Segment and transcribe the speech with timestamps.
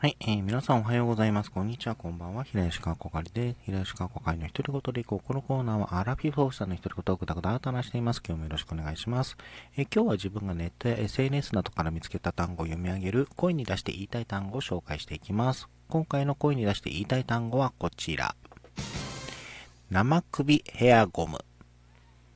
[0.00, 1.50] はい、えー、皆さんおはようございます。
[1.50, 2.44] こんにちは、こんばんは。
[2.44, 5.26] 平吉川こかりです、平吉川こかりの一人ごとでいこう。
[5.26, 8.22] このコーナーはアラフィフォーさんの一人ごとをぐだぐだと話しています。
[8.24, 9.36] 今日もよろしくお願いします。
[9.76, 15.68] えー、今日は自分がネットや SNS などから見つけた単語を読み上げる、声に出して言いたい単語を紹介していきます。
[15.88, 18.36] 今回の声に出して言いたい単語はこちら。
[19.90, 21.40] 生首ヘアゴム。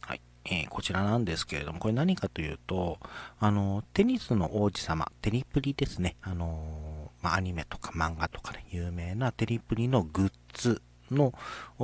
[0.00, 2.98] はいえー、こちらなんですけれども、これ何かというと、
[3.38, 6.16] あの、テニスの王子様、テニプリですね。
[6.20, 6.93] あの
[7.24, 11.32] まあ、アニメとか漫画とかで有名なテニプリのグッズの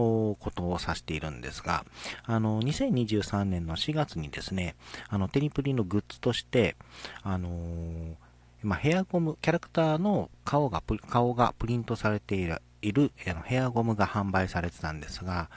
[0.05, 1.87] ことを指しているんですが、
[2.25, 4.77] あの、2023年の4月にですね、
[5.09, 6.77] あの、テニプリのグッズとして、
[7.23, 8.15] あのー、
[8.63, 15.51] まあ、ヘアゴム、キャラクターの顔が、顔がプリントされているいるあのヘアゴムが販売されてたんですが、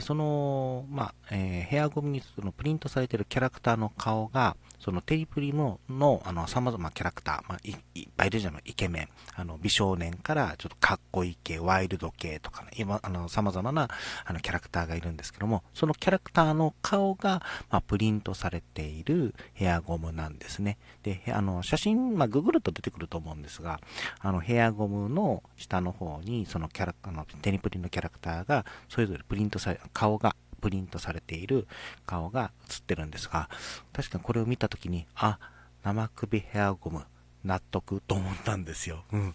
[0.00, 9.08] その、まあ、えー、ヘアゴムにそのプリントされているキャラクターの顔が、そのテリプリの、の、あの、様々なキャラクター、まあ、い、いっぱいいるじゃない、イケメン。
[9.34, 13.88] あの、美少年からちょっとかっこいい系、ワイルド系とかね、今、あの、様々な、
[14.24, 20.78] あの、キャラクターがいるんですけども、そのキャラクターの顔が、まあ、プリントされているヘアゴムなんですね。
[21.02, 23.80] で、あの、写真、まあ、ググると出てくると思うんですが、
[24.20, 31.66] あの、ヘアゴムの下の方に、そのキャラ、あの、テニプリのキャラクターが、それぞれプリントされ、顔がプリントされている
[32.06, 33.48] 顔が映ってるんですが、
[33.92, 35.38] 確かにこれを見たときに、あ、
[35.84, 37.04] 生首ヘアゴム、
[37.44, 39.04] 納得と思ったんですよ。
[39.12, 39.34] うん。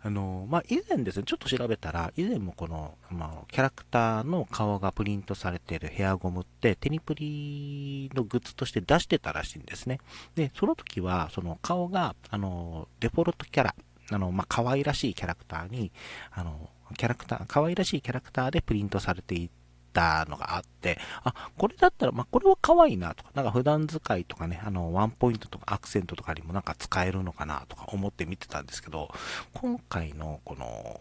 [0.00, 9.98] あの、まあ、以前ですね、ちょっと調べたら、以前もこの、まあ、キャラクターの顔がプリントされているヘアゴムって、テニプリのグッズとして出してたらしいんですね。
[10.36, 13.74] で、その時は、その顔が、あの、デフォルトキャラ、
[14.10, 15.90] あの、まあ、可愛らしいキャラクターに、
[16.30, 19.50] あの、キャラクター、可愛らしいキャラクターでプリントされてい
[19.92, 29.10] たのがあって、あ、これだったら、まあ、これは可愛いなとか、なんか普段使いとかね、あの、ワンポイントとかアクセントとかにもなんか使えるのかなとか思って見てたんですけど、
[29.54, 31.00] 今回のこの、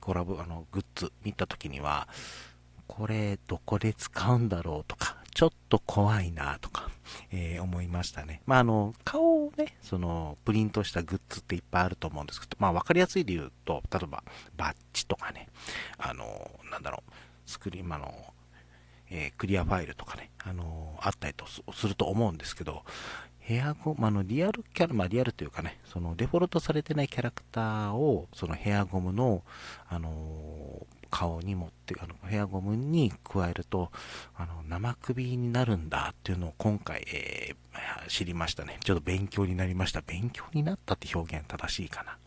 [0.00, 2.08] コラボ、あの、グッズ見た時には、
[2.86, 6.88] これどこで使うんだろうとか、ちょっと怖いなとか、
[7.30, 8.42] えー、思いましたね。
[8.46, 14.24] まあ、あの、顔をね、その、プリントしたグッズっていっぱいあると思うんですけど、まあ、わかりやすいで言うと、例えば、
[14.56, 15.48] バッジとかね、
[15.98, 17.12] あの、なんだろう、
[17.48, 18.14] スクリーン、あの、
[19.10, 22.84] えー、クリアファイルとかね、あのあったりとすると思うんですけど、
[23.38, 29.42] ヘアゴム、あの、リアルキャラ、まあ、リアルというかね、その、デフォルトされてないキャラクターを、そのヘアゴムの、
[29.88, 33.90] あの顔に持って、あの、ヘアゴムに加えると、
[34.36, 38.78] あの、生首になるんだっていうのを今回、えー、知りましたね。
[38.84, 40.02] ちょっと勉強になりました。
[40.02, 42.18] 勉強になったって表現正しいかな。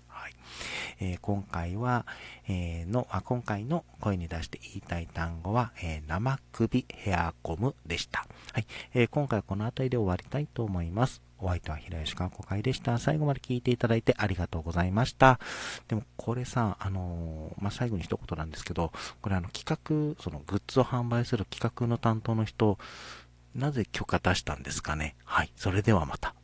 [0.99, 2.05] えー、今回は、
[2.47, 8.25] えー、のあ、今回の声に出して言いたい単語は、えー、生首ヘアゴムでした。
[8.53, 8.66] はい。
[8.94, 11.21] えー、今回はこの辺りで終わりたいと思います。
[11.44, 13.00] お相手は平吉川子会でした。
[13.00, 15.39] 最後まで聞いていただいてありがとうございました。
[15.88, 19.66] でも、これさ、あのー、まあ、最後に一言なんですけど、これあの、企
[20.16, 22.77] 画、そのグッズを販売する企画の担当の人、
[23.55, 25.16] なぜ許可出したんですかね？
[25.25, 25.51] はい。
[25.55, 26.35] それではまた。